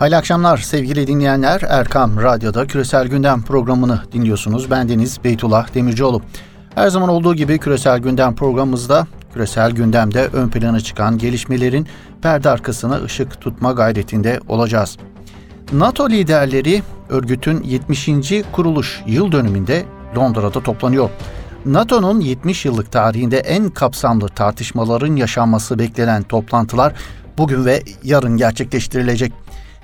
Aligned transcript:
Hayırlı 0.00 0.16
akşamlar 0.16 0.58
sevgili 0.58 1.06
dinleyenler. 1.06 1.62
Erkam 1.68 2.22
Radyo'da 2.22 2.66
Küresel 2.66 3.08
Gündem 3.08 3.42
programını 3.42 4.02
dinliyorsunuz. 4.12 4.70
Ben 4.70 4.88
Deniz 4.88 5.24
Beytullah 5.24 5.74
Demircioğlu. 5.74 6.22
Her 6.74 6.88
zaman 6.88 7.08
olduğu 7.08 7.34
gibi 7.34 7.58
Küresel 7.58 7.98
Gündem 7.98 8.34
programımızda 8.34 9.06
küresel 9.32 9.70
gündemde 9.70 10.28
ön 10.32 10.48
plana 10.48 10.80
çıkan 10.80 11.18
gelişmelerin 11.18 11.86
perde 12.22 12.50
arkasına 12.50 13.02
ışık 13.02 13.40
tutma 13.40 13.72
gayretinde 13.72 14.40
olacağız. 14.48 14.98
NATO 15.72 16.10
liderleri 16.10 16.82
örgütün 17.08 17.62
70. 17.62 18.10
kuruluş 18.52 19.02
yıl 19.06 19.32
dönümünde 19.32 19.84
Londra'da 20.16 20.60
toplanıyor. 20.62 21.10
NATO'nun 21.66 22.20
70 22.20 22.64
yıllık 22.64 22.92
tarihinde 22.92 23.38
en 23.38 23.70
kapsamlı 23.70 24.28
tartışmaların 24.28 25.16
yaşanması 25.16 25.78
beklenen 25.78 26.22
toplantılar 26.22 26.94
bugün 27.38 27.64
ve 27.64 27.82
yarın 28.04 28.36
gerçekleştirilecek. 28.36 29.32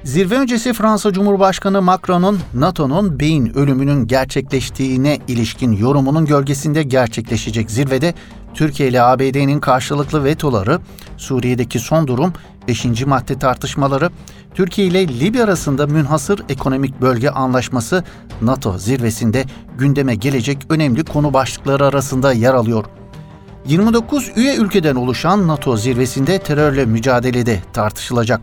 Zirve 0.06 0.38
öncesi 0.38 0.72
Fransa 0.72 1.12
Cumhurbaşkanı 1.12 1.82
Macron'un 1.82 2.38
NATO'nun 2.54 3.20
beyin 3.20 3.58
ölümünün 3.58 4.06
gerçekleştiğine 4.06 5.18
ilişkin 5.28 5.72
yorumunun 5.72 6.24
gölgesinde 6.26 6.82
gerçekleşecek 6.82 7.70
zirvede 7.70 8.14
Türkiye 8.54 8.88
ile 8.88 9.02
ABD'nin 9.02 9.60
karşılıklı 9.60 10.24
vetoları, 10.24 10.80
Suriye'deki 11.16 11.78
son 11.78 12.06
durum, 12.06 12.32
5. 12.68 13.06
madde 13.06 13.38
tartışmaları, 13.38 14.10
Türkiye 14.54 14.86
ile 14.86 15.08
Libya 15.20 15.44
arasında 15.44 15.86
münhasır 15.86 16.42
ekonomik 16.48 17.00
bölge 17.00 17.30
anlaşması 17.30 18.04
NATO 18.42 18.78
zirvesinde 18.78 19.44
gündeme 19.78 20.14
gelecek 20.14 20.58
önemli 20.68 21.04
konu 21.04 21.34
başlıkları 21.34 21.86
arasında 21.86 22.32
yer 22.32 22.54
alıyor. 22.54 22.84
29 23.66 24.30
üye 24.36 24.56
ülkeden 24.56 24.94
oluşan 24.94 25.48
NATO 25.48 25.76
zirvesinde 25.76 26.38
terörle 26.38 26.84
mücadelede 26.84 27.60
tartışılacak. 27.72 28.40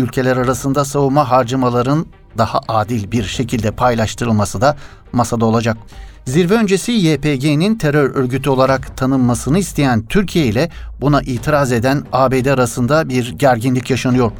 Ülkeler 0.00 0.36
arasında 0.36 0.84
savunma 0.84 1.30
harcamaların 1.30 2.06
daha 2.38 2.60
adil 2.68 3.12
bir 3.12 3.24
şekilde 3.24 3.70
paylaştırılması 3.70 4.60
da 4.60 4.76
masada 5.12 5.44
olacak. 5.44 5.76
Zirve 6.24 6.54
öncesi 6.54 6.92
YPG'nin 6.92 7.74
terör 7.74 8.14
örgütü 8.14 8.50
olarak 8.50 8.96
tanınmasını 8.96 9.58
isteyen 9.58 10.06
Türkiye 10.06 10.46
ile 10.46 10.70
buna 11.00 11.22
itiraz 11.22 11.72
eden 11.72 12.02
ABD 12.12 12.46
arasında 12.46 13.08
bir 13.08 13.32
gerginlik 13.32 13.90
yaşanıyor. 13.90 14.32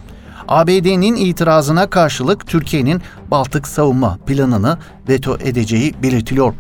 ABD'nin 0.49 1.17
itirazına 1.17 1.91
karşılık 1.91 2.47
Türkiye'nin 2.47 3.03
Baltık 3.31 3.69
savunma 3.69 4.19
planını 4.27 4.79
veto 5.09 5.37
edeceği 5.41 5.95
belirtiliyor. 6.03 6.55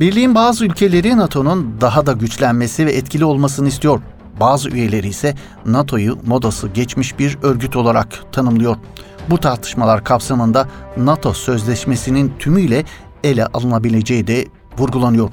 Birliğin 0.00 0.34
bazı 0.34 0.64
ülkeleri 0.64 1.16
NATO'nun 1.16 1.76
daha 1.80 2.06
da 2.06 2.12
güçlenmesi 2.12 2.86
ve 2.86 2.92
etkili 2.92 3.24
olmasını 3.24 3.68
istiyor. 3.68 4.00
Bazı 4.40 4.70
üyeleri 4.70 5.08
ise 5.08 5.34
NATO'yu 5.66 6.18
modası 6.26 6.68
geçmiş 6.68 7.18
bir 7.18 7.38
örgüt 7.42 7.76
olarak 7.76 8.32
tanımlıyor. 8.32 8.76
Bu 9.30 9.38
tartışmalar 9.38 10.04
kapsamında 10.04 10.68
NATO 10.96 11.32
sözleşmesinin 11.32 12.32
tümüyle 12.38 12.84
ele 13.24 13.46
alınabileceği 13.46 14.26
de 14.26 14.46
vurgulanıyor. 14.78 15.30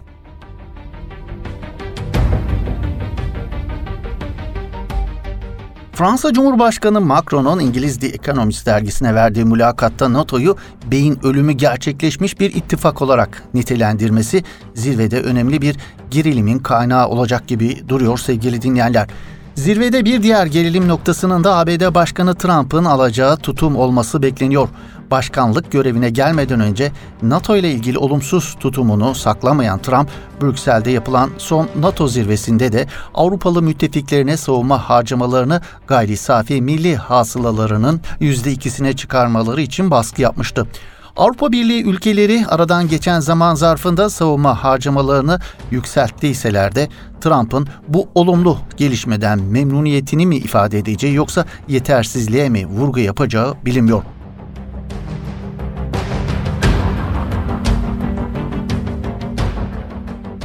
Fransa 6.01 6.33
Cumhurbaşkanı 6.33 7.01
Macron'un 7.01 7.59
İngiliz 7.59 7.99
The 7.99 8.07
Economist 8.07 8.65
dergisine 8.65 9.15
verdiği 9.15 9.45
mülakatta 9.45 10.13
NATO'yu 10.13 10.57
beyin 10.91 11.19
ölümü 11.23 11.51
gerçekleşmiş 11.51 12.39
bir 12.39 12.55
ittifak 12.55 13.01
olarak 13.01 13.43
nitelendirmesi 13.53 14.43
zirvede 14.73 15.21
önemli 15.21 15.61
bir 15.61 15.77
gerilimin 16.11 16.59
kaynağı 16.59 17.07
olacak 17.07 17.47
gibi 17.47 17.89
duruyor 17.89 18.17
sevgili 18.17 18.61
dinleyenler. 18.61 19.07
Zirvede 19.55 20.05
bir 20.05 20.23
diğer 20.23 20.45
gerilim 20.45 20.87
noktasının 20.87 21.43
da 21.43 21.57
ABD 21.57 21.95
Başkanı 21.95 22.35
Trump'ın 22.35 22.85
alacağı 22.85 23.37
tutum 23.37 23.75
olması 23.75 24.21
bekleniyor 24.21 24.69
başkanlık 25.11 25.71
görevine 25.71 26.09
gelmeden 26.09 26.59
önce 26.59 26.91
NATO 27.21 27.55
ile 27.55 27.71
ilgili 27.71 27.97
olumsuz 27.97 28.55
tutumunu 28.59 29.15
saklamayan 29.15 29.79
Trump, 29.79 30.09
Brüksel'de 30.41 30.91
yapılan 30.91 31.29
son 31.37 31.69
NATO 31.79 32.07
zirvesinde 32.07 32.71
de 32.71 32.87
Avrupalı 33.13 33.61
müttefiklerine 33.61 34.37
savunma 34.37 34.89
harcamalarını 34.89 35.61
gayri 35.87 36.17
safi 36.17 36.61
milli 36.61 36.95
hasılalarının 36.95 38.01
%2'sine 38.21 38.95
çıkarmaları 38.95 39.61
için 39.61 39.91
baskı 39.91 40.21
yapmıştı. 40.21 40.67
Avrupa 41.17 41.51
Birliği 41.51 41.83
ülkeleri 41.83 42.45
aradan 42.47 42.87
geçen 42.87 43.19
zaman 43.19 43.55
zarfında 43.55 44.09
savunma 44.09 44.63
harcamalarını 44.63 45.39
yükselttiyseler 45.71 46.75
de 46.75 46.89
Trump'ın 47.21 47.67
bu 47.87 48.09
olumlu 48.15 48.57
gelişmeden 48.77 49.41
memnuniyetini 49.41 50.25
mi 50.25 50.37
ifade 50.37 50.79
edeceği 50.79 51.13
yoksa 51.13 51.45
yetersizliğe 51.67 52.49
mi 52.49 52.65
vurgu 52.67 52.99
yapacağı 52.99 53.55
bilinmiyor. 53.65 54.03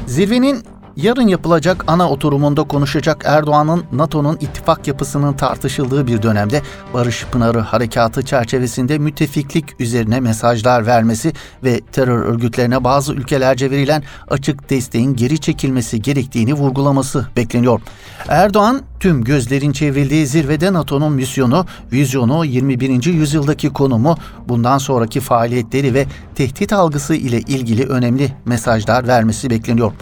Zirvenin 0.06 0.62
yarın 0.96 1.28
yapılacak 1.28 1.84
ana 1.86 2.10
oturumunda 2.10 2.62
konuşacak 2.62 3.22
Erdoğan'ın 3.24 3.84
NATO'nun 3.92 4.36
ittifak 4.40 4.86
yapısının 4.86 5.32
tartışıldığı 5.32 6.06
bir 6.06 6.22
dönemde 6.22 6.62
Barış 6.94 7.26
Pınarı 7.32 7.60
Harekatı 7.60 8.22
çerçevesinde 8.22 8.98
müttefiklik 8.98 9.80
üzerine 9.80 10.20
mesajlar 10.20 10.86
vermesi 10.86 11.32
ve 11.64 11.80
terör 11.92 12.18
örgütlerine 12.18 12.84
bazı 12.84 13.12
ülkelerce 13.12 13.70
verilen 13.70 14.02
açık 14.28 14.70
desteğin 14.70 15.16
geri 15.16 15.38
çekilmesi 15.38 16.02
gerektiğini 16.02 16.54
vurgulaması 16.54 17.26
bekleniyor. 17.36 17.80
Erdoğan 18.28 18.82
tüm 19.00 19.24
gözlerin 19.24 19.72
çevrildiği 19.72 20.26
zirvede 20.26 20.72
NATO'nun 20.72 21.12
misyonu, 21.12 21.66
vizyonu, 21.92 22.44
21. 22.44 23.04
yüzyıldaki 23.04 23.72
konumu, 23.72 24.16
bundan 24.48 24.78
sonraki 24.78 25.20
faaliyetleri 25.20 25.94
ve 25.94 26.06
tehdit 26.34 26.72
algısı 26.72 27.14
ile 27.14 27.40
ilgili 27.40 27.86
önemli 27.86 28.32
mesajlar 28.44 29.08
vermesi 29.08 29.50
bekleniyor. 29.50 29.92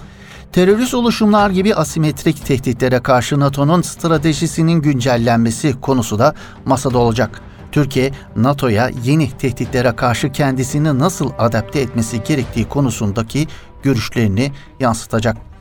Terörist 0.54 0.94
oluşumlar 0.94 1.50
gibi 1.50 1.75
asimetrik 1.75 2.47
tehditlere 2.47 3.00
karşı 3.00 3.41
NATO'nun 3.41 3.82
stratejisinin 3.82 4.81
güncellenmesi 4.82 5.81
konusu 5.81 6.19
da 6.19 6.34
masada 6.65 6.98
olacak. 6.98 7.41
Türkiye, 7.72 8.10
NATO'ya 8.37 8.91
yeni 9.04 9.31
tehditlere 9.31 9.97
karşı 9.97 10.32
kendisini 10.32 10.98
nasıl 10.98 11.31
adapte 11.38 11.81
etmesi 11.81 12.22
gerektiği 12.22 12.69
konusundaki 12.69 13.47
görüşlerini 13.82 14.53
yansıtacak. 14.81 15.53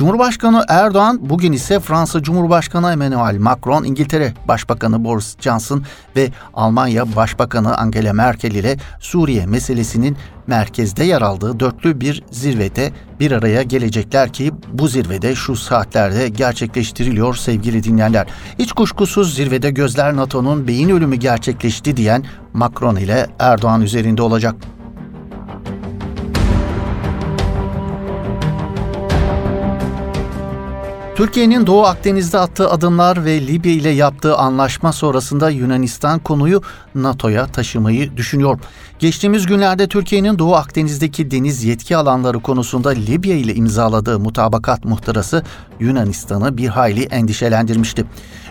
Cumhurbaşkanı 0.00 0.64
Erdoğan 0.68 1.18
bugün 1.22 1.52
ise 1.52 1.80
Fransa 1.80 2.22
Cumhurbaşkanı 2.22 2.92
Emmanuel 2.92 3.38
Macron, 3.38 3.84
İngiltere 3.84 4.34
Başbakanı 4.48 5.04
Boris 5.04 5.36
Johnson 5.40 5.84
ve 6.16 6.30
Almanya 6.54 7.16
Başbakanı 7.16 7.76
Angela 7.78 8.12
Merkel 8.12 8.50
ile 8.50 8.76
Suriye 9.00 9.46
meselesinin 9.46 10.16
merkezde 10.46 11.04
yer 11.04 11.22
aldığı 11.22 11.60
dörtlü 11.60 12.00
bir 12.00 12.22
zirvede 12.30 12.92
bir 13.20 13.32
araya 13.32 13.62
gelecekler 13.62 14.32
ki 14.32 14.52
bu 14.72 14.88
zirvede 14.88 15.34
şu 15.34 15.56
saatlerde 15.56 16.28
gerçekleştiriliyor 16.28 17.34
sevgili 17.34 17.84
dinleyenler. 17.84 18.26
Hiç 18.58 18.72
kuşkusuz 18.72 19.34
zirvede 19.34 19.70
gözler 19.70 20.16
NATO'nun 20.16 20.68
beyin 20.68 20.88
ölümü 20.88 21.16
gerçekleşti 21.16 21.96
diyen 21.96 22.24
Macron 22.52 22.96
ile 22.96 23.26
Erdoğan 23.38 23.82
üzerinde 23.82 24.22
olacak. 24.22 24.54
Türkiye'nin 31.20 31.66
Doğu 31.66 31.86
Akdeniz'de 31.86 32.38
attığı 32.38 32.70
adımlar 32.70 33.24
ve 33.24 33.46
Libya 33.46 33.72
ile 33.72 33.88
yaptığı 33.88 34.36
anlaşma 34.36 34.92
sonrasında 34.92 35.50
Yunanistan 35.50 36.18
konuyu 36.18 36.62
NATO'ya 36.94 37.46
taşımayı 37.46 38.16
düşünüyor. 38.16 38.58
Geçtiğimiz 38.98 39.46
günlerde 39.46 39.88
Türkiye'nin 39.88 40.38
Doğu 40.38 40.54
Akdeniz'deki 40.54 41.30
deniz 41.30 41.64
yetki 41.64 41.96
alanları 41.96 42.40
konusunda 42.40 42.90
Libya 42.90 43.36
ile 43.36 43.54
imzaladığı 43.54 44.18
mutabakat 44.20 44.84
muhtırası 44.84 45.42
Yunanistan'ı 45.80 46.56
bir 46.56 46.68
hayli 46.68 47.02
endişelendirmişti. 47.02 48.04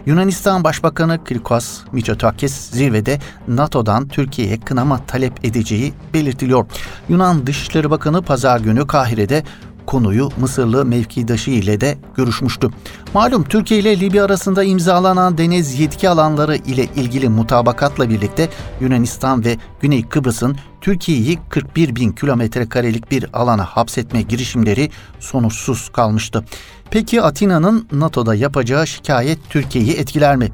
Yunanistan 0.06 0.64
Başbakanı 0.64 1.24
Kirkos 1.24 1.80
Mitsotakis 1.92 2.54
zirvede 2.72 3.20
NATO'dan 3.48 4.08
Türkiye'ye 4.08 4.60
kınama 4.60 5.06
talep 5.06 5.46
edeceği 5.46 5.94
belirtiliyor. 6.14 6.66
Yunan 7.10 7.48
Dışişleri 7.48 7.92
Bakanı 7.92 8.22
pazar 8.22 8.60
günü 8.60 8.88
Kahire'de 8.88 9.44
konuyu 9.90 10.30
Mısırlı 10.38 10.86
mevkidaşı 10.86 11.52
ile 11.52 11.82
de 11.82 11.98
görüşmüştü. 12.16 12.70
Malum 13.14 13.44
Türkiye 13.44 13.80
ile 13.80 14.00
Libya 14.00 14.26
arasında 14.26 14.64
imzalanan 14.64 15.38
deniz 15.38 15.80
yetki 15.80 16.10
alanları 16.10 16.56
ile 16.56 16.88
ilgili 16.96 17.30
mutabakatla 17.30 18.10
birlikte 18.10 18.50
Yunanistan 18.82 19.46
ve 19.46 19.58
Güney 19.82 20.08
Kıbrıs'ın 20.08 20.58
Türkiye'yi 20.82 21.40
41 21.50 21.96
bin 21.96 22.12
kilometre 22.12 22.70
karelik 22.70 23.12
bir 23.12 23.26
alana 23.34 23.66
hapsetme 23.66 24.22
girişimleri 24.22 24.90
sonuçsuz 25.20 25.90
kalmıştı. 25.90 26.46
Peki 26.92 27.22
Atina'nın 27.22 27.88
NATO'da 27.92 28.36
yapacağı 28.36 28.88
şikayet 28.88 29.40
Türkiye'yi 29.50 29.94
etkiler 29.94 30.36
mi? 30.36 30.50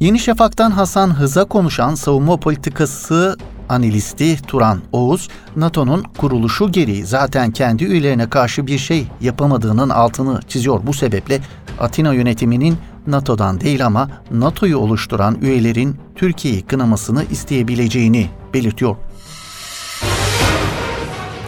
Yeni 0.00 0.18
Şafak'tan 0.18 0.70
Hasan 0.70 1.10
Hız'a 1.10 1.44
konuşan 1.44 1.94
savunma 1.94 2.36
politikası 2.36 3.36
analisti 3.68 4.42
Turan 4.42 4.80
Oğuz, 4.92 5.28
NATO'nun 5.56 6.02
kuruluşu 6.02 6.72
gereği 6.72 7.04
zaten 7.06 7.50
kendi 7.50 7.84
üyelerine 7.84 8.30
karşı 8.30 8.66
bir 8.66 8.78
şey 8.78 9.06
yapamadığının 9.20 9.88
altını 9.88 10.40
çiziyor. 10.48 10.80
Bu 10.86 10.94
sebeple 10.94 11.40
Atina 11.80 12.14
yönetiminin 12.14 12.78
NATO'dan 13.06 13.60
değil 13.60 13.86
ama 13.86 14.10
NATO'yu 14.30 14.78
oluşturan 14.78 15.38
üyelerin 15.40 15.96
Türkiye'yi 16.16 16.62
kınamasını 16.62 17.24
isteyebileceğini 17.30 18.30
belirtiyor. 18.54 18.96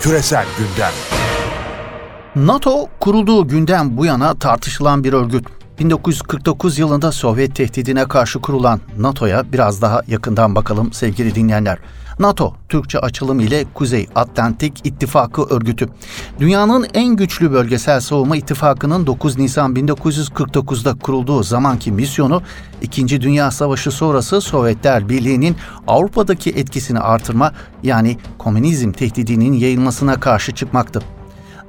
Küresel 0.00 0.46
gündem. 0.58 0.92
NATO 2.36 2.88
kurulduğu 3.00 3.48
günden 3.48 3.96
bu 3.96 4.06
yana 4.06 4.34
tartışılan 4.34 5.04
bir 5.04 5.12
örgüt. 5.12 5.61
1949 5.82 6.78
yılında 6.78 7.12
Sovyet 7.12 7.54
tehdidine 7.54 8.04
karşı 8.08 8.40
kurulan 8.40 8.80
NATO'ya 8.98 9.52
biraz 9.52 9.82
daha 9.82 10.02
yakından 10.08 10.54
bakalım 10.54 10.92
sevgili 10.92 11.34
dinleyenler. 11.34 11.78
NATO, 12.18 12.54
Türkçe 12.68 12.98
açılım 12.98 13.40
ile 13.40 13.64
Kuzey 13.74 14.06
Atlantik 14.14 14.86
İttifakı 14.86 15.42
örgütü. 15.42 15.88
Dünyanın 16.40 16.86
en 16.94 17.16
güçlü 17.16 17.52
bölgesel 17.52 18.00
savunma 18.00 18.36
ittifakının 18.36 19.06
9 19.06 19.38
Nisan 19.38 19.74
1949'da 19.74 20.98
kurulduğu 20.98 21.42
zamanki 21.42 21.92
misyonu, 21.92 22.42
İkinci 22.82 23.20
Dünya 23.20 23.50
Savaşı 23.50 23.90
sonrası 23.90 24.40
Sovyetler 24.40 25.08
Birliği'nin 25.08 25.56
Avrupa'daki 25.86 26.50
etkisini 26.50 26.98
artırma 26.98 27.52
yani 27.82 28.18
komünizm 28.38 28.92
tehdidinin 28.92 29.52
yayılmasına 29.52 30.20
karşı 30.20 30.52
çıkmaktı. 30.52 31.02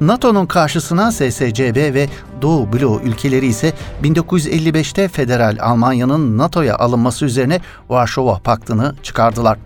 NATO'nun 0.01 0.45
karşısına 0.45 1.11
SSCB 1.11 1.93
ve 1.93 2.09
Doğu 2.41 2.73
Bloğu 2.73 3.01
ülkeleri 3.03 3.45
ise 3.45 3.73
1955'te 4.03 5.07
Federal 5.07 5.57
Almanya'nın 5.61 6.37
NATO'ya 6.37 6.77
alınması 6.77 7.25
üzerine 7.25 7.59
Varşova 7.89 8.39
Paktı'nı 8.39 8.95
çıkardılar. 9.03 9.57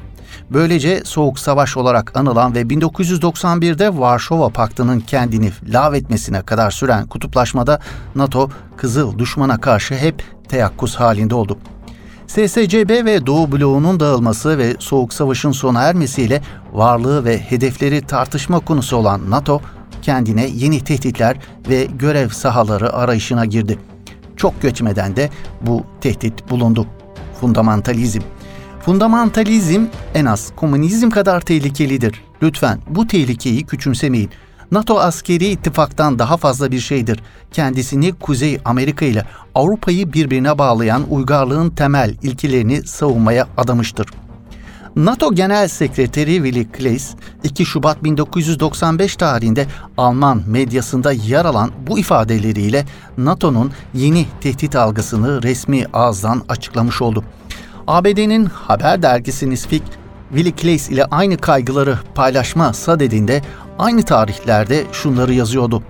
Böylece 0.50 1.02
Soğuk 1.06 1.40
Savaş 1.40 1.78
olarak 1.78 2.18
anılan 2.18 2.56
ve 2.56 2.62
1991'de 2.62 3.98
Varşova 4.00 4.50
Paktı'nın 4.50 5.00
kendini 5.00 5.52
lağvetmesine 5.68 6.42
kadar 6.42 6.72
süren 6.72 7.08
kutuplaşmada 7.08 7.80
NATO 8.16 8.50
Kızıl 8.78 9.20
düşmana 9.20 9.62
karşı 9.62 9.96
hep 9.96 10.24
teyakkuz 10.50 10.96
halinde 10.96 11.36
oldu. 11.36 11.58
SSCB 12.28 13.06
ve 13.06 13.26
Doğu 13.26 13.52
bloğunun 13.52 14.00
dağılması 14.00 14.58
ve 14.58 14.76
Soğuk 14.80 15.14
Savaş'ın 15.14 15.52
sona 15.52 15.82
ermesiyle 15.82 16.42
varlığı 16.74 17.26
ve 17.26 17.40
hedefleri 17.40 18.02
tartışma 18.02 18.60
konusu 18.60 18.98
olan 18.98 19.32
NATO, 19.32 19.62
kendine 20.02 20.48
yeni 20.48 20.84
tehditler 20.84 21.38
ve 21.70 21.88
görev 22.00 22.30
sahaları 22.30 22.94
arayışına 22.94 23.46
girdi. 23.46 23.80
Çok 24.36 24.62
geçmeden 24.62 25.16
de 25.16 25.30
bu 25.62 25.84
tehdit 26.02 26.50
bulundu. 26.50 26.88
Fundamentalizm. 27.42 28.22
Fundamentalizm 28.80 29.86
en 30.16 30.26
az 30.26 30.52
komünizm 30.56 31.10
kadar 31.10 31.42
tehlikelidir. 31.42 32.24
Lütfen 32.42 32.80
bu 32.90 33.08
tehlikeyi 33.08 33.66
küçümsemeyin. 33.66 34.30
NATO 34.72 35.00
askeri 35.00 35.48
ittifaktan 35.48 36.20
daha 36.20 36.38
fazla 36.38 36.72
bir 36.72 36.80
şeydir. 36.80 37.20
Kendisini 37.52 38.14
Kuzey 38.14 38.60
Amerika 38.66 39.06
ile 39.06 39.26
Avrupa'yı 39.56 40.14
birbirine 40.14 40.58
bağlayan 40.58 41.04
uygarlığın 41.10 41.70
temel 41.70 42.16
ilkelerini 42.24 42.88
savunmaya 42.88 43.48
adamıştır. 43.58 44.08
NATO 44.98 45.34
Genel 45.34 45.68
Sekreteri 45.68 46.36
Willy 46.36 46.72
Klaes, 46.72 47.16
2 47.44 47.66
Şubat 47.66 48.04
1995 48.04 49.16
tarihinde 49.16 49.66
Alman 49.98 50.44
medyasında 50.48 51.12
yer 51.12 51.46
alan 51.46 51.72
bu 51.88 52.00
ifadeleriyle 52.00 52.86
NATO'nun 53.18 53.72
yeni 53.94 54.26
tehdit 54.42 54.76
algısını 54.76 55.44
resmi 55.44 55.86
ağızdan 55.94 56.42
açıklamış 56.50 57.02
oldu. 57.02 57.24
ABD'nin 57.88 58.46
haber 58.46 59.02
dergisi 59.02 59.50
Nisfik, 59.50 59.84
Willy 60.30 60.52
Klaes 60.52 60.90
ile 60.90 61.06
aynı 61.06 61.38
kaygıları 61.38 62.00
paylaşma 62.16 62.74
sadedinde 62.74 63.42
aynı 63.80 64.04
tarihlerde 64.04 64.84
şunları 64.92 65.34
yazıyordu. 65.34 65.84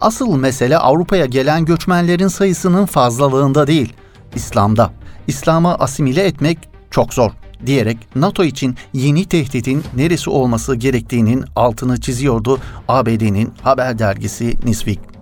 Asıl 0.00 0.36
mesele 0.36 0.78
Avrupa'ya 0.78 1.26
gelen 1.26 1.64
göçmenlerin 1.64 2.28
sayısının 2.28 2.86
fazlalığında 2.86 3.66
değil, 3.66 3.92
İslam'da. 4.34 4.92
İslam'ı 5.26 5.74
asimile 5.74 6.24
etmek 6.24 6.58
çok 6.90 7.14
zor 7.14 7.41
diyerek 7.66 7.98
NATO 8.14 8.44
için 8.44 8.76
yeni 8.92 9.24
tehditin 9.24 9.84
neresi 9.96 10.30
olması 10.30 10.74
gerektiğinin 10.74 11.44
altını 11.56 12.00
çiziyordu 12.00 12.58
ABD'nin 12.88 13.52
haber 13.62 13.98
dergisi 13.98 14.56
Newsweek. 14.64 15.12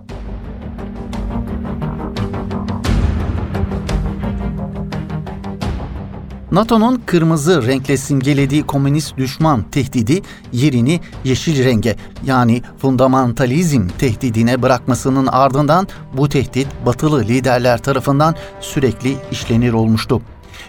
NATO'nun 6.51 7.01
kırmızı 7.05 7.67
renkle 7.67 7.97
simgelediği 7.97 8.63
komünist 8.63 9.17
düşman 9.17 9.63
tehdidi 9.63 10.21
yerini 10.53 10.99
yeşil 11.23 11.65
renge 11.65 11.95
yani 12.25 12.61
fundamentalizm 12.77 13.87
tehdidine 13.87 14.61
bırakmasının 14.61 15.27
ardından 15.27 15.87
bu 16.13 16.29
tehdit 16.29 16.67
batılı 16.85 17.21
liderler 17.21 17.77
tarafından 17.77 18.35
sürekli 18.61 19.15
işlenir 19.31 19.73
olmuştu. 19.73 20.21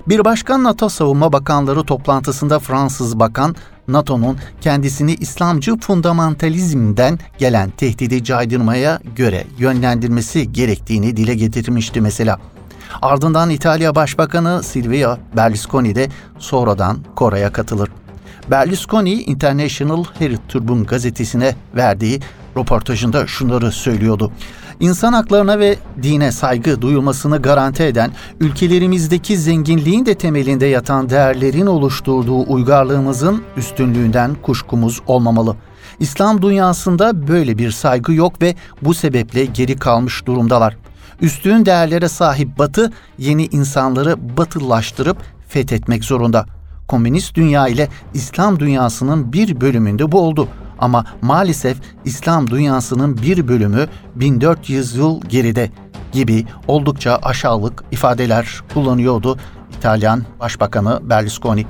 Bir 0.08 0.24
başkan 0.24 0.64
NATO 0.64 0.88
Savunma 0.88 1.32
Bakanları 1.32 1.84
toplantısında 1.84 2.58
Fransız 2.58 3.18
bakan 3.18 3.56
NATO'nun 3.88 4.38
kendisini 4.60 5.14
İslamcı 5.14 5.76
fundamentalizmden 5.76 7.18
gelen 7.38 7.70
tehdidi 7.70 8.24
caydırmaya 8.24 9.00
göre 9.16 9.44
yönlendirmesi 9.58 10.52
gerektiğini 10.52 11.16
dile 11.16 11.34
getirmişti 11.34 12.00
mesela. 12.00 12.38
Ardından 13.02 13.50
İtalya 13.50 13.94
Başbakanı 13.94 14.62
Silvio 14.62 15.16
Berlusconi 15.36 15.94
de 15.94 16.08
sonradan 16.38 16.98
Kore'ye 17.14 17.52
katılır. 17.52 17.90
Berlusconi 18.50 19.12
International 19.12 20.04
Herald 20.18 20.48
Tribune 20.48 20.84
gazetesine 20.84 21.54
verdiği 21.76 22.20
röportajında 22.56 23.26
şunları 23.26 23.72
söylüyordu. 23.72 24.32
İnsan 24.80 25.12
haklarına 25.12 25.58
ve 25.58 25.76
dine 26.02 26.32
saygı 26.32 26.82
duyulmasını 26.82 27.42
garanti 27.42 27.82
eden, 27.82 28.10
ülkelerimizdeki 28.40 29.38
zenginliğin 29.38 30.06
de 30.06 30.14
temelinde 30.14 30.66
yatan 30.66 31.10
değerlerin 31.10 31.66
oluşturduğu 31.66 32.52
uygarlığımızın 32.52 33.42
üstünlüğünden 33.56 34.34
kuşkumuz 34.42 35.00
olmamalı. 35.06 35.56
İslam 36.00 36.42
dünyasında 36.42 37.28
böyle 37.28 37.58
bir 37.58 37.70
saygı 37.70 38.12
yok 38.12 38.42
ve 38.42 38.54
bu 38.82 38.94
sebeple 38.94 39.44
geri 39.44 39.78
kalmış 39.78 40.26
durumdalar. 40.26 40.76
Üstün 41.20 41.66
değerlere 41.66 42.08
sahip 42.08 42.58
Batı 42.58 42.92
yeni 43.18 43.46
insanları 43.46 44.36
batıllaştırıp 44.36 45.16
fethetmek 45.48 46.04
zorunda. 46.04 46.46
Komünist 46.88 47.34
dünya 47.34 47.68
ile 47.68 47.88
İslam 48.14 48.60
dünyasının 48.60 49.32
bir 49.32 49.60
bölümünde 49.60 50.12
bu 50.12 50.20
oldu. 50.20 50.48
Ama 50.82 51.04
maalesef 51.22 51.76
İslam 52.04 52.50
dünyasının 52.50 53.16
bir 53.22 53.48
bölümü 53.48 53.86
1400 54.14 54.94
yıl 54.94 55.20
geride 55.20 55.70
gibi 56.12 56.46
oldukça 56.68 57.18
aşağılık 57.22 57.84
ifadeler 57.90 58.60
kullanıyordu 58.74 59.38
İtalyan 59.78 60.22
Başbakanı 60.40 61.00
Berlusconi. 61.02 61.66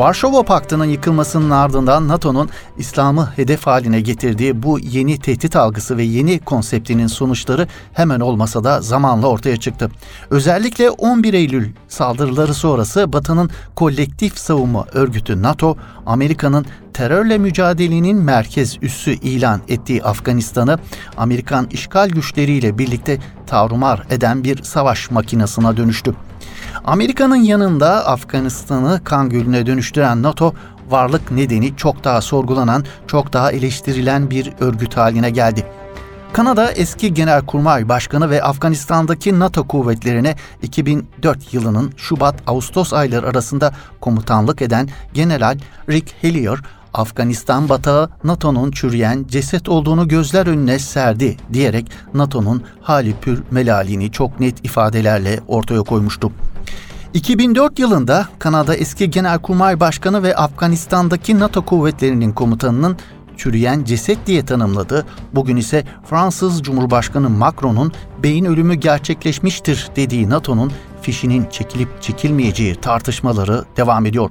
Varşova 0.00 0.42
Paktı'nın 0.42 0.84
yıkılmasının 0.84 1.50
ardından 1.50 2.08
NATO'nun 2.08 2.50
İslam'ı 2.78 3.32
hedef 3.36 3.66
haline 3.66 4.00
getirdiği 4.00 4.62
bu 4.62 4.78
yeni 4.78 5.18
tehdit 5.18 5.56
algısı 5.56 5.96
ve 5.96 6.02
yeni 6.02 6.38
konseptinin 6.38 7.06
sonuçları 7.06 7.68
hemen 7.92 8.20
olmasa 8.20 8.64
da 8.64 8.80
zamanla 8.80 9.26
ortaya 9.26 9.56
çıktı. 9.56 9.90
Özellikle 10.30 10.90
11 10.90 11.34
Eylül 11.34 11.72
saldırıları 11.88 12.54
sonrası 12.54 13.12
Batı'nın 13.12 13.50
kolektif 13.76 14.38
savunma 14.38 14.86
örgütü 14.92 15.42
NATO, 15.42 15.76
Amerika'nın 16.06 16.66
terörle 16.92 17.38
mücadelenin 17.38 18.16
merkez 18.16 18.78
üssü 18.82 19.10
ilan 19.10 19.60
ettiği 19.68 20.02
Afganistan'ı 20.02 20.78
Amerikan 21.16 21.68
işgal 21.70 22.08
güçleriyle 22.08 22.78
birlikte 22.78 23.18
tarumar 23.46 24.06
eden 24.10 24.44
bir 24.44 24.62
savaş 24.62 25.10
makinasına 25.10 25.76
dönüştü. 25.76 26.14
Amerika'nın 26.84 27.36
yanında 27.36 28.06
Afganistan'ı 28.06 29.00
kan 29.04 29.28
gölüne 29.28 29.66
dönüştüren 29.66 30.22
NATO 30.22 30.54
varlık 30.88 31.30
nedeni 31.30 31.76
çok 31.76 32.04
daha 32.04 32.20
sorgulanan, 32.20 32.84
çok 33.06 33.32
daha 33.32 33.52
eleştirilen 33.52 34.30
bir 34.30 34.52
örgüt 34.60 34.96
haline 34.96 35.30
geldi. 35.30 35.66
Kanada 36.32 36.72
eski 36.72 37.14
Genelkurmay 37.14 37.88
Başkanı 37.88 38.30
ve 38.30 38.42
Afganistan'daki 38.42 39.38
NATO 39.38 39.66
kuvvetlerine 39.66 40.36
2004 40.62 41.54
yılının 41.54 41.92
Şubat-Ağustos 41.96 42.92
ayları 42.92 43.26
arasında 43.26 43.72
komutanlık 44.00 44.62
eden 44.62 44.88
General 45.14 45.58
Rick 45.88 46.14
Hellier, 46.20 46.58
Afganistan 46.94 47.68
batağı 47.68 48.10
NATO'nun 48.24 48.70
çürüyen 48.70 49.24
ceset 49.28 49.68
olduğunu 49.68 50.08
gözler 50.08 50.46
önüne 50.46 50.78
serdi 50.78 51.36
diyerek 51.52 51.90
NATO'nun 52.14 52.62
hali 52.80 53.14
pür 53.14 53.42
melalini 53.50 54.12
çok 54.12 54.40
net 54.40 54.64
ifadelerle 54.64 55.40
ortaya 55.48 55.82
koymuştu. 55.82 56.32
2004 57.14 57.78
yılında 57.78 58.28
Kanada 58.38 58.76
eski 58.76 59.10
Genelkurmay 59.10 59.80
Başkanı 59.80 60.22
ve 60.22 60.36
Afganistan'daki 60.36 61.38
NATO 61.38 61.64
kuvvetlerinin 61.64 62.32
komutanının 62.32 62.96
çürüyen 63.40 63.84
ceset 63.84 64.26
diye 64.26 64.44
tanımladı. 64.44 65.06
Bugün 65.34 65.56
ise 65.56 65.84
Fransız 66.10 66.62
Cumhurbaşkanı 66.62 67.30
Macron'un 67.30 67.92
beyin 68.22 68.44
ölümü 68.44 68.74
gerçekleşmiştir 68.74 69.88
dediği 69.96 70.30
NATO'nun 70.30 70.72
fişinin 71.02 71.46
çekilip 71.50 72.02
çekilmeyeceği 72.02 72.74
tartışmaları 72.74 73.64
devam 73.76 74.06
ediyor. 74.06 74.30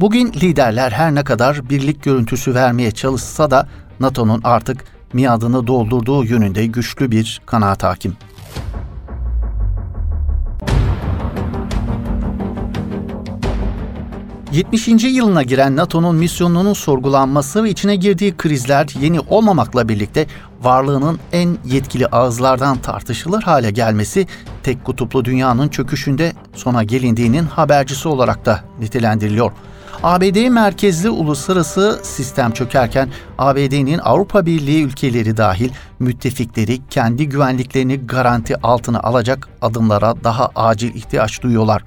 Bugün 0.00 0.32
liderler 0.32 0.90
her 0.90 1.14
ne 1.14 1.24
kadar 1.24 1.70
birlik 1.70 2.02
görüntüsü 2.02 2.54
vermeye 2.54 2.90
çalışsa 2.90 3.50
da 3.50 3.68
NATO'nun 4.00 4.40
artık 4.44 4.84
miadını 5.12 5.66
doldurduğu 5.66 6.24
yönünde 6.24 6.66
güçlü 6.66 7.10
bir 7.10 7.40
kanaat 7.46 7.82
hakim. 7.82 8.16
70. 14.52 14.88
yılına 14.88 15.42
giren 15.42 15.76
NATO'nun 15.76 16.16
misyonunun 16.16 16.72
sorgulanması 16.72 17.64
ve 17.64 17.70
içine 17.70 17.96
girdiği 17.96 18.36
krizler 18.36 18.88
yeni 19.00 19.20
olmamakla 19.20 19.88
birlikte 19.88 20.26
varlığının 20.62 21.18
en 21.32 21.58
yetkili 21.64 22.06
ağızlardan 22.06 22.78
tartışılır 22.78 23.42
hale 23.42 23.70
gelmesi 23.70 24.26
tek 24.62 24.84
kutuplu 24.84 25.24
dünyanın 25.24 25.68
çöküşünde 25.68 26.32
sona 26.54 26.82
gelindiğinin 26.82 27.44
habercisi 27.44 28.08
olarak 28.08 28.46
da 28.46 28.60
nitelendiriliyor. 28.80 29.52
ABD 30.02 30.48
merkezli 30.48 31.10
uluslararası 31.10 32.00
sistem 32.02 32.50
çökerken 32.50 33.08
ABD'nin 33.38 33.98
Avrupa 33.98 34.46
Birliği 34.46 34.84
ülkeleri 34.84 35.36
dahil 35.36 35.70
müttefikleri 35.98 36.78
kendi 36.90 37.28
güvenliklerini 37.28 38.06
garanti 38.06 38.56
altına 38.62 39.00
alacak 39.00 39.48
adımlara 39.62 40.14
daha 40.24 40.50
acil 40.56 40.94
ihtiyaç 40.94 41.42
duyuyorlar. 41.42 41.82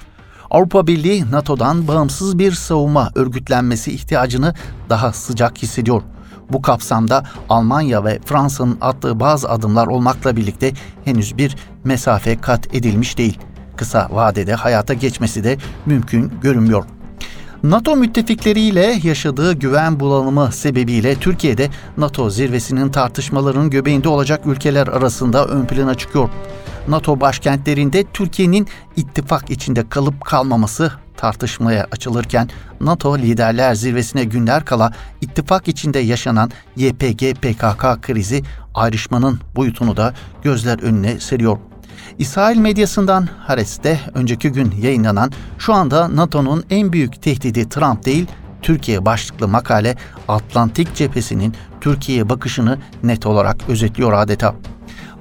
Avrupa 0.54 0.88
Birliği 0.88 1.32
NATO'dan 1.32 1.88
bağımsız 1.88 2.40
bir 2.40 2.52
savunma 2.52 3.12
örgütlenmesi 3.16 3.92
ihtiyacını 3.92 4.54
daha 4.90 5.14
sıcak 5.14 5.58
hissediyor. 5.58 6.02
Bu 6.52 6.62
kapsamda 6.62 7.24
Almanya 7.50 8.06
ve 8.06 8.20
Fransa'nın 8.26 8.78
attığı 8.82 9.20
bazı 9.20 9.50
adımlar 9.50 9.88
olmakla 9.88 10.36
birlikte 10.36 10.74
henüz 11.06 11.38
bir 11.38 11.56
mesafe 11.84 12.42
kat 12.42 12.76
edilmiş 12.76 13.18
değil. 13.18 13.40
Kısa 13.76 14.08
vadede 14.12 14.54
hayata 14.54 14.94
geçmesi 14.94 15.44
de 15.44 15.58
mümkün 15.86 16.32
görünmüyor. 16.42 16.84
NATO 17.64 17.96
müttefikleriyle 17.96 19.00
yaşadığı 19.04 19.54
güven 19.54 20.00
bulanımı 20.00 20.52
sebebiyle 20.52 21.16
Türkiye'de 21.16 21.70
NATO 21.98 22.30
zirvesinin 22.30 22.90
tartışmalarının 22.90 23.70
göbeğinde 23.70 24.10
olacak 24.10 24.42
ülkeler 24.46 24.88
arasında 24.88 25.46
ön 25.46 25.66
plana 25.66 25.96
çıkıyor. 25.96 26.30
NATO 26.88 27.22
başkentlerinde 27.22 28.04
Türkiye'nin 28.14 28.68
ittifak 28.96 29.50
içinde 29.50 29.90
kalıp 29.90 30.26
kalmaması 30.26 30.92
tartışmaya 31.18 31.88
açılırken 31.92 32.50
NATO 32.82 33.18
liderler 33.18 33.76
zirvesine 33.76 34.24
günler 34.24 34.66
kala 34.66 34.94
ittifak 35.22 35.68
içinde 35.68 36.00
yaşanan 36.00 36.52
YPG-PKK 36.78 38.02
krizi 38.02 38.44
ayrışmanın 38.74 39.40
boyutunu 39.56 39.98
da 39.98 40.14
gözler 40.44 40.80
önüne 40.80 41.20
seriyor. 41.20 41.58
İsrail 42.18 42.58
medyasından 42.58 43.28
Hares'te 43.40 44.00
önceki 44.14 44.50
gün 44.50 44.74
yayınlanan 44.82 45.32
şu 45.58 45.74
anda 45.74 46.16
NATO'nun 46.16 46.64
en 46.70 46.94
büyük 46.94 47.22
tehdidi 47.22 47.70
Trump 47.70 48.06
değil, 48.06 48.28
Türkiye 48.62 49.06
başlıklı 49.06 49.48
makale 49.48 49.96
Atlantik 50.28 50.96
cephesinin 50.96 51.54
Türkiye'ye 51.82 52.30
bakışını 52.30 52.78
net 53.04 53.26
olarak 53.26 53.58
özetliyor 53.70 54.14
adeta. 54.14 54.56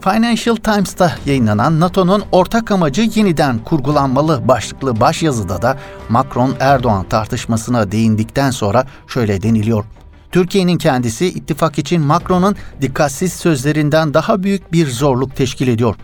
Financial 0.00 0.56
Times'ta 0.56 1.16
yayınlanan 1.26 1.80
NATO'nun 1.80 2.22
ortak 2.32 2.70
amacı 2.70 3.02
yeniden 3.14 3.58
kurgulanmalı 3.58 4.48
başlıklı 4.48 5.00
başyazıda 5.00 5.62
da 5.62 5.78
Macron-Erdoğan 6.08 7.08
tartışmasına 7.08 7.92
değindikten 7.92 8.50
sonra 8.50 8.86
şöyle 9.08 9.42
deniliyor. 9.42 9.84
Türkiye'nin 10.32 10.78
kendisi 10.78 11.26
ittifak 11.26 11.78
için 11.78 12.00
Macron'un 12.00 12.56
dikkatsiz 12.80 13.32
sözlerinden 13.32 14.14
daha 14.14 14.42
büyük 14.42 14.72
bir 14.72 14.90
zorluk 14.90 15.36
teşkil 15.36 15.68
ediyor. 15.68 15.96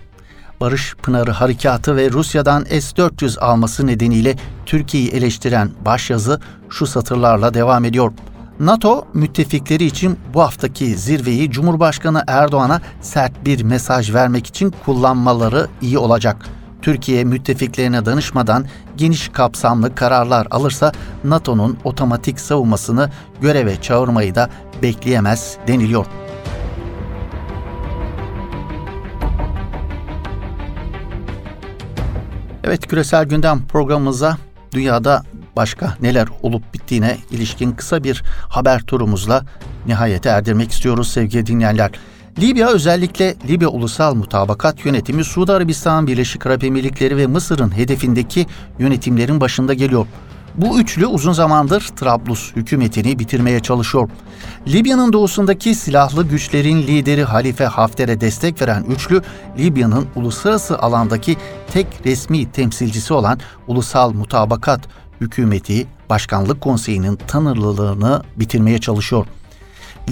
Barış 0.61 0.95
Pınarı 1.03 1.31
Harekatı 1.31 1.97
ve 1.97 2.11
Rusya'dan 2.11 2.65
S-400 2.65 3.41
alması 3.41 3.87
nedeniyle 3.87 4.37
Türkiye'yi 4.67 5.11
eleştiren 5.11 5.71
başyazı 5.85 6.41
şu 6.71 6.87
satırlarla 6.87 7.55
devam 7.55 7.85
ediyor. 7.85 8.13
NATO 8.61 9.07
müttefikleri 9.15 9.85
için 9.85 10.19
bu 10.35 10.41
haftaki 10.43 10.97
zirveyi 10.97 11.51
Cumhurbaşkanı 11.51 12.25
Erdoğan'a 12.27 12.81
sert 13.01 13.45
bir 13.45 13.63
mesaj 13.63 14.15
vermek 14.15 14.47
için 14.47 14.75
kullanmaları 14.85 15.67
iyi 15.81 15.99
olacak. 15.99 16.37
Türkiye 16.83 17.25
müttefiklerine 17.25 18.07
danışmadan 18.07 18.67
geniş 18.97 19.29
kapsamlı 19.29 19.95
kararlar 19.95 20.47
alırsa 20.51 20.93
NATO'nun 21.25 21.79
otomatik 21.85 22.41
savunmasını 22.41 23.11
göreve 23.41 23.81
çağırmayı 23.81 24.35
da 24.35 24.51
bekleyemez 24.83 25.57
deniliyor. 25.67 26.07
Evet 32.69 32.87
küresel 32.87 33.25
gündem 33.25 33.67
programımıza 33.67 34.39
dünyada 34.73 35.23
başka 35.57 35.97
neler 36.03 36.29
olup 36.43 36.75
bittiğine 36.75 37.17
ilişkin 37.31 37.73
kısa 37.73 38.05
bir 38.05 38.23
haber 38.49 38.81
turumuzla 38.81 39.45
nihayete 39.87 40.29
erdirmek 40.29 40.71
istiyoruz 40.71 41.09
sevgili 41.13 41.47
dinleyenler. 41.47 41.91
Libya 42.41 42.69
özellikle 42.69 43.35
Libya 43.49 43.69
Ulusal 43.69 44.15
Mutabakat 44.15 44.85
Yönetimi 44.85 45.25
Suudi 45.25 45.53
Arabistan, 45.53 46.07
Birleşik 46.07 46.47
Arap 46.47 46.65
Emirlikleri 46.65 47.17
ve 47.17 47.27
Mısır'ın 47.27 47.77
hedefindeki 47.77 48.47
yönetimlerin 48.79 49.41
başında 49.41 49.75
geliyor. 49.75 50.07
Bu 50.59 50.81
üçlü 50.81 51.07
uzun 51.07 51.33
zamandır 51.33 51.81
Trablus 51.81 52.57
hükümetini 52.57 53.19
bitirmeye 53.19 53.61
çalışıyor. 53.61 54.11
Libya'nın 54.67 55.13
doğusundaki 55.13 55.75
silahlı 55.75 56.29
güçlerin 56.29 56.83
lideri 56.83 57.25
Halife 57.25 57.65
Hafter'e 57.65 58.21
destek 58.21 58.63
veren 58.63 58.85
üçlü, 58.85 59.23
Libya'nın 59.59 60.07
uluslararası 60.17 60.79
alandaki 60.79 61.37
tek 61.73 61.87
resmi 62.07 62.53
temsilcisi 62.53 63.15
olan 63.15 63.41
Ulusal 63.67 64.13
Mutabakat 64.13 64.81
hükümeti 65.21 65.87
Başkanlık 66.11 66.61
Konseyi'nin 66.61 67.19
tanırlılığını 67.27 68.23
bitirmeye 68.37 68.79
çalışıyor. 68.79 69.27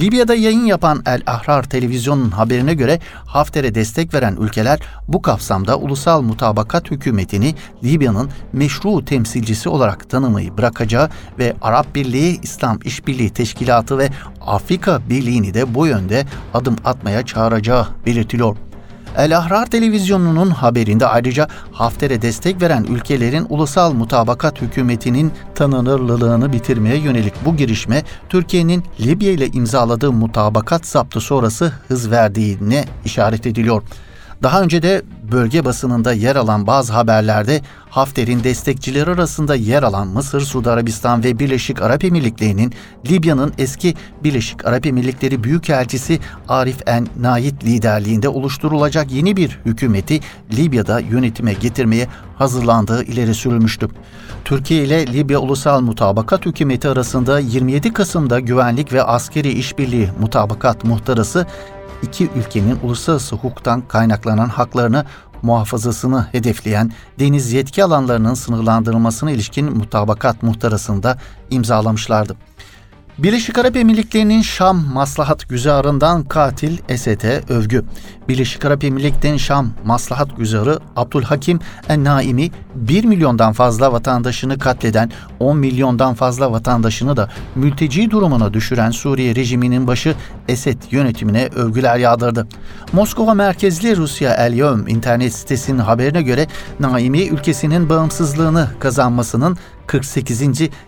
Libya'da 0.00 0.35
yayın 0.35 0.65
yapan 0.65 1.03
El 1.07 1.23
Ahrar 1.26 1.62
televizyonun 1.62 2.31
haberine 2.31 2.75
göre 2.75 3.00
Hafter'e 3.26 3.75
destek 3.75 4.15
veren 4.15 4.37
ülkeler 4.41 4.81
bu 5.09 5.23
kapsamda 5.23 5.79
ulusal 5.79 6.23
mutabakat 6.23 6.91
hükümetini 6.91 7.55
Libya'nın 7.85 8.31
meşru 8.53 9.05
temsilcisi 9.05 9.69
olarak 9.69 10.11
tanımayı 10.11 10.57
bırakacağı 10.59 11.11
ve 11.38 11.55
Arap 11.62 11.95
Birliği, 11.95 12.41
İslam 12.43 12.79
İşbirliği 12.85 13.31
Teşkilatı 13.31 13.99
ve 13.99 14.09
Afrika 14.41 15.00
Birliği'ni 15.09 15.55
de 15.55 15.75
bu 15.75 15.87
yönde 15.87 16.25
adım 16.55 16.76
atmaya 16.85 17.26
çağıracağı 17.26 17.87
belirtiliyor. 18.07 18.57
El 19.16 19.37
Ahrar 19.37 19.66
televizyonunun 19.66 20.50
haberinde 20.50 21.06
ayrıca 21.06 21.49
Hafter'e 21.73 22.23
destek 22.23 22.62
veren 22.62 22.85
ülkelerin 22.85 23.46
ulusal 23.49 23.92
mutabakat 23.92 24.62
hükümetinin 24.62 25.32
tanınırlılığını 25.54 26.52
bitirmeye 26.52 26.96
yönelik 26.96 27.35
bu 27.44 27.56
girişme 27.56 28.02
Türkiye'nin 28.28 28.85
Libya 29.00 29.30
ile 29.30 29.46
imzaladığı 29.49 30.12
mutabakat 30.12 30.87
zaptı 30.87 31.20
sonrası 31.20 31.73
hız 31.88 32.11
verdiğine 32.11 32.85
işaret 33.04 33.46
ediliyor. 33.46 33.82
Daha 34.43 34.62
önce 34.62 34.83
de 34.83 35.02
bölge 35.33 35.64
basınında 35.64 36.12
yer 36.12 36.37
alan 36.37 36.66
bazı 36.66 36.93
haberlerde 36.93 37.62
Hafter'in 37.90 38.45
destekçileri 38.45 39.11
arasında 39.11 39.55
yer 39.55 39.83
alan 39.83 40.09
Mısır, 40.09 40.40
Suudi 40.40 40.71
Arabistan 40.71 41.25
ve 41.25 41.38
Birleşik 41.38 41.83
Arap 41.83 42.05
Emirlikleri'nin 42.05 42.73
Libya'nın 43.11 43.52
eski 43.59 43.95
Birleşik 44.25 44.66
Arap 44.66 44.87
Emirlikleri 44.87 45.45
Büyükelçisi 45.45 46.21
Arif 46.49 46.76
En 46.87 47.07
Nait 47.21 47.64
liderliğinde 47.64 48.28
oluşturulacak 48.28 49.12
yeni 49.12 49.37
bir 49.37 49.61
hükümeti 49.64 50.21
Libya'da 50.57 51.00
yönetime 51.00 51.52
getirmeye 51.52 52.09
hazırlandığı 52.38 53.05
ileri 53.05 53.35
sürülmüştü. 53.35 53.88
Türkiye 54.45 54.85
ile 54.85 55.07
Libya 55.07 55.38
Ulusal 55.38 55.81
Mutabakat 55.81 56.47
Hükümeti 56.47 56.88
arasında 56.88 57.38
27 57.38 57.93
Kasım'da 57.93 58.40
güvenlik 58.40 58.93
ve 58.93 59.02
askeri 59.02 59.52
işbirliği 59.52 60.09
mutabakat 60.21 60.85
muhtarası 60.85 61.47
iki 62.02 62.31
ülkenin 62.31 62.78
uluslararası 62.83 63.37
hukuktan 63.37 63.88
kaynaklanan 63.88 64.49
haklarını 64.49 65.05
muhafazasını 65.43 66.26
hedefleyen 66.33 66.93
deniz 67.19 67.52
yetki 67.52 67.85
alanlarının 67.85 68.35
sınırlandırılmasına 68.35 69.31
ilişkin 69.31 69.76
mutabakat 69.76 70.43
muhtarasında 70.43 71.19
imzalamışlardı. 71.50 72.37
Birleşik 73.18 73.58
Arap 73.58 73.76
Emirlikleri'nin 73.76 74.42
Şam 74.42 74.85
maslahat 74.92 75.49
güzarından 75.49 76.25
katil 76.25 76.78
Esed'e 76.88 77.42
övgü. 77.49 77.85
Birleşik 78.28 78.64
Arap 78.64 78.85
Emirlikleri'nin 78.85 79.38
Şam 79.38 79.70
maslahat 79.85 80.37
güzarı 80.37 80.78
Abdülhakim 80.96 81.61
En-Naimi 81.88 82.50
1 82.75 83.04
milyondan 83.04 83.52
fazla 83.52 83.92
vatandaşını 83.92 84.58
katleden 84.58 85.11
10 85.40 85.58
milyondan 85.58 86.14
fazla 86.14 86.52
vatandaşını 86.52 87.16
da 87.16 87.28
mülteci 87.54 88.11
durumuna 88.11 88.54
düşüren 88.54 88.90
Suriye 88.90 89.35
rejiminin 89.35 89.87
başı 89.87 90.14
Esed 90.49 90.82
yönetimine 90.90 91.46
övgüler 91.46 91.96
yağdırdı. 91.96 92.46
Moskova 92.92 93.35
merkezli 93.35 93.96
Rusya 93.96 94.35
El 94.35 94.54
Yom 94.54 94.88
internet 94.88 95.35
sitesinin 95.35 95.78
haberine 95.78 96.23
göre 96.23 96.46
Naimi 96.80 97.26
ülkesinin 97.26 97.88
bağımsızlığını 97.88 98.68
kazanmasının 98.80 99.56
48. 99.87 100.43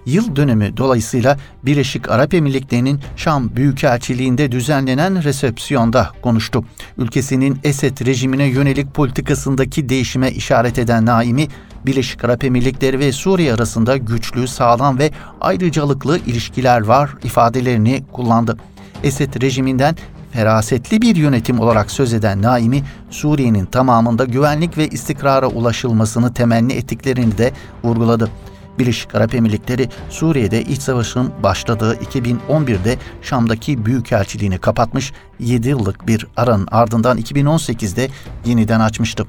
yıl 0.06 0.36
dönümü 0.36 0.76
dolayısıyla 0.76 1.36
Birleşik 1.64 2.10
Arap 2.10 2.34
Emirlikleri'nin 2.34 3.00
Şam 3.16 3.56
Büyükelçiliğinde 3.56 4.52
düzenlenen 4.52 5.24
resepsiyonda 5.24 6.10
konuştu. 6.22 6.64
Ülkesinin 6.98 7.58
Esed 7.64 8.06
rejimine 8.06 8.44
yönelik 8.44 8.94
politikasındaki 8.94 9.88
değişime 9.88 10.30
işaret 10.30 10.78
eden 10.78 11.06
Naimi, 11.06 11.48
Birleşik 11.86 12.24
Arap 12.24 12.44
Emirlikleri 12.44 12.98
ve 12.98 13.12
Suriye 13.12 13.54
arasında 13.54 13.96
güçlü, 13.96 14.48
sağlam 14.48 14.98
ve 14.98 15.10
ayrıcalıklı 15.40 16.18
ilişkiler 16.18 16.80
var 16.80 17.10
ifadelerini 17.24 18.04
kullandı. 18.12 18.56
Esed 19.02 19.42
rejiminden 19.42 19.96
ferasetli 20.32 21.02
bir 21.02 21.16
yönetim 21.16 21.60
olarak 21.60 21.90
söz 21.90 22.12
eden 22.12 22.42
Naimi, 22.42 22.82
Suriye'nin 23.10 23.64
tamamında 23.64 24.24
güvenlik 24.24 24.78
ve 24.78 24.88
istikrara 24.88 25.46
ulaşılmasını 25.46 26.34
temenni 26.34 26.72
ettiklerini 26.72 27.38
de 27.38 27.52
vurguladı. 27.84 28.30
Birleşik 28.78 29.14
Arap 29.14 29.34
Emirlikleri 29.34 29.88
Suriye'de 30.10 30.62
iç 30.62 30.82
savaşın 30.82 31.32
başladığı 31.42 31.94
2011'de 31.94 32.98
Şam'daki 33.22 33.86
büyükelçiliğini 33.86 34.58
kapatmış, 34.58 35.12
7 35.40 35.68
yıllık 35.68 36.06
bir 36.06 36.26
aranın 36.36 36.68
ardından 36.70 37.18
2018'de 37.18 38.08
yeniden 38.44 38.80
açmıştı. 38.80 39.26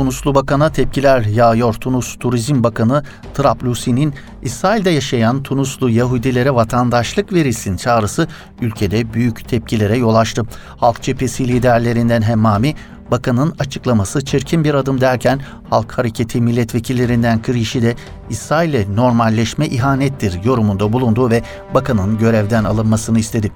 Tunuslu 0.00 0.34
Bakan'a 0.34 0.72
tepkiler 0.72 1.24
yağıyor. 1.24 1.74
Tunus 1.74 2.16
Turizm 2.18 2.62
Bakanı 2.62 3.02
Trablusi'nin 3.34 4.14
İsrail'de 4.42 4.90
yaşayan 4.90 5.42
Tunuslu 5.42 5.90
Yahudilere 5.90 6.54
vatandaşlık 6.54 7.32
verilsin 7.32 7.76
çağrısı 7.76 8.28
ülkede 8.60 9.12
büyük 9.14 9.48
tepkilere 9.48 9.96
yol 9.96 10.14
açtı. 10.14 10.42
Halk 10.76 11.02
cephesi 11.02 11.48
liderlerinden 11.48 12.22
Hemmami, 12.22 12.74
bakanın 13.10 13.54
açıklaması 13.58 14.24
çirkin 14.24 14.64
bir 14.64 14.74
adım 14.74 15.00
derken 15.00 15.40
Halk 15.70 15.98
Hareketi 15.98 16.40
milletvekillerinden 16.40 17.42
Krişi 17.42 17.82
de 17.82 17.94
İsrail'le 18.30 18.96
normalleşme 18.96 19.66
ihanettir 19.66 20.44
yorumunda 20.44 20.92
bulundu 20.92 21.30
ve 21.30 21.42
bakanın 21.74 22.18
görevden 22.18 22.64
alınmasını 22.64 23.18
istedi. 23.18 23.52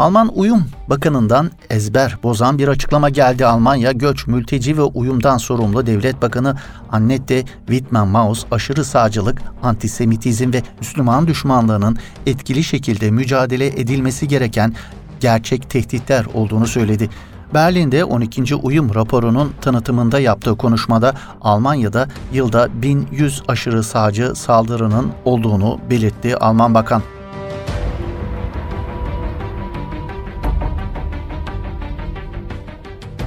Alman 0.00 0.30
Uyum 0.34 0.64
Bakanı'ndan 0.88 1.50
ezber 1.70 2.18
bozan 2.22 2.58
bir 2.58 2.68
açıklama 2.68 3.08
geldi. 3.08 3.46
Almanya 3.46 3.92
Göç, 3.92 4.26
Mülteci 4.26 4.76
ve 4.76 4.82
Uyumdan 4.82 5.36
sorumlu 5.36 5.86
Devlet 5.86 6.22
Bakanı 6.22 6.56
Annette 6.92 7.44
Wittmann-Maus 7.66 8.44
aşırı 8.50 8.84
sağcılık, 8.84 9.42
antisemitizm 9.62 10.52
ve 10.52 10.62
Müslüman 10.78 11.26
düşmanlığının 11.26 11.98
etkili 12.26 12.64
şekilde 12.64 13.10
mücadele 13.10 13.66
edilmesi 13.66 14.28
gereken 14.28 14.74
gerçek 15.20 15.70
tehditler 15.70 16.26
olduğunu 16.34 16.66
söyledi. 16.66 17.10
Berlin'de 17.54 18.04
12. 18.04 18.54
uyum 18.54 18.94
raporunun 18.94 19.52
tanıtımında 19.60 20.20
yaptığı 20.20 20.56
konuşmada 20.56 21.14
Almanya'da 21.40 22.08
yılda 22.32 22.68
1100 22.82 23.42
aşırı 23.48 23.82
sağcı 23.82 24.34
saldırının 24.34 25.12
olduğunu 25.24 25.78
belirtti 25.90 26.36
Alman 26.36 26.74
Bakan. 26.74 27.02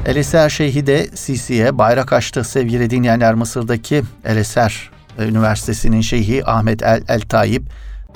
El 0.05 0.15
Eser 0.15 0.49
Şeyhi 0.49 0.87
de 0.87 1.07
Sisi'ye 1.13 1.77
bayrak 1.77 2.13
açtı. 2.13 2.43
Sevgili 2.43 2.89
dinleyenler 2.89 3.33
Mısır'daki 3.33 4.03
El 4.25 4.37
Eser 4.37 4.89
Üniversitesi'nin 5.19 6.01
şeyhi 6.01 6.45
Ahmet 6.45 6.83
El, 6.83 7.03
El 7.07 7.21
Tayyip, 7.21 7.63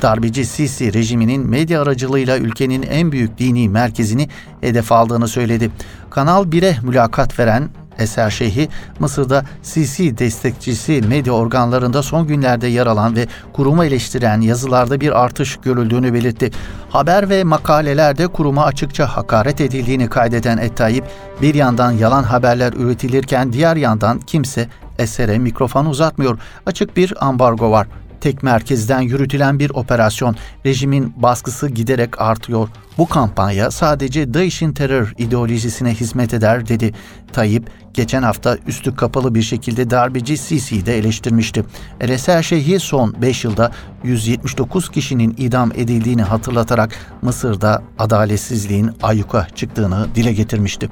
darbeci 0.02 0.46
Sisi 0.46 0.94
rejiminin 0.94 1.50
medya 1.50 1.82
aracılığıyla 1.82 2.38
ülkenin 2.38 2.82
en 2.82 3.12
büyük 3.12 3.38
dini 3.38 3.70
merkezini 3.70 4.30
hedef 4.62 4.92
aldığını 4.92 5.28
söyledi. 5.28 5.72
Kanal 6.10 6.46
1'e 6.46 6.78
mülakat 6.82 7.40
veren 7.40 7.70
Eser 8.00 8.30
Şeyhi, 8.30 8.70
Mısır'da 9.00 9.46
Sisi 9.62 10.18
destekçisi 10.18 11.02
medya 11.02 11.34
organlarında 11.34 12.04
son 12.04 12.28
günlerde 12.28 12.68
yer 12.68 12.88
alan 12.88 13.16
ve 13.16 13.28
kurumu 13.54 13.86
eleştiren 13.86 14.42
yazılarda 14.42 15.02
bir 15.02 15.24
artış 15.24 15.58
görüldüğünü 15.58 16.14
belirtti. 16.14 16.52
Haber 16.90 17.30
ve 17.30 17.44
makalelerde 17.44 18.28
kuruma 18.28 18.66
açıkça 18.66 19.06
hakaret 19.08 19.62
edildiğini 19.62 20.10
kaydeden 20.10 20.58
Ettayip, 20.58 21.06
bir 21.42 21.56
yandan 21.56 21.92
yalan 21.92 22.24
haberler 22.24 22.74
üretilirken 22.74 23.54
diğer 23.54 23.76
yandan 23.76 24.20
kimse 24.20 24.68
esere 25.00 25.38
mikrofon 25.38 25.86
uzatmıyor. 25.86 26.40
Açık 26.66 26.98
bir 26.98 27.28
ambargo 27.28 27.72
var 27.72 27.88
tek 28.22 28.44
merkezden 28.44 29.02
yürütülen 29.02 29.60
bir 29.60 29.70
operasyon. 29.70 30.36
Rejimin 30.66 31.14
baskısı 31.18 31.70
giderek 31.70 32.22
artıyor. 32.22 32.70
Bu 32.98 33.08
kampanya 33.08 33.72
sadece 33.72 34.34
DAEŞ'in 34.34 34.74
terör 34.74 35.14
ideolojisine 35.18 35.94
hizmet 35.94 36.34
eder 36.34 36.68
dedi. 36.68 36.94
Tayyip 37.34 37.70
geçen 37.94 38.24
hafta 38.24 38.58
üstü 38.68 38.96
kapalı 38.96 39.36
bir 39.36 39.42
şekilde 39.42 39.90
darbeci 39.90 40.38
Sisi'yi 40.38 40.86
de 40.86 40.98
eleştirmişti. 40.98 41.64
El 42.02 42.42
Şeyhi 42.42 42.80
son 42.80 43.22
5 43.22 43.44
yılda 43.44 43.72
179 44.04 44.92
kişinin 44.92 45.36
idam 45.38 45.72
edildiğini 45.76 46.24
hatırlatarak 46.24 46.96
Mısır'da 47.22 47.84
adaletsizliğin 48.00 48.92
ayyuka 49.04 49.48
çıktığını 49.56 50.08
dile 50.16 50.34
getirmişti. 50.34 50.90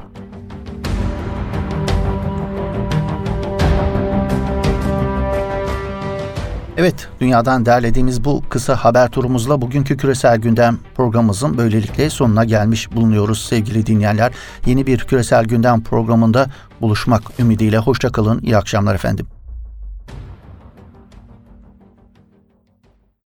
Evet, 6.85 7.07
dünyadan 7.21 7.65
derlediğimiz 7.65 8.25
bu 8.25 8.43
kısa 8.49 8.75
haber 8.75 9.09
turumuzla 9.09 9.61
bugünkü 9.61 9.97
küresel 9.97 10.37
gündem 10.37 10.77
programımızın 10.95 11.57
böylelikle 11.57 12.09
sonuna 12.09 12.45
gelmiş 12.45 12.91
bulunuyoruz 12.91 13.45
sevgili 13.45 13.85
dinleyenler. 13.85 14.33
Yeni 14.65 14.87
bir 14.87 14.99
küresel 14.99 15.45
gündem 15.45 15.83
programında 15.83 16.47
buluşmak 16.81 17.21
ümidiyle 17.39 17.77
hoşçakalın, 17.77 18.41
iyi 18.41 18.57
akşamlar 18.57 18.95
efendim. 18.95 19.27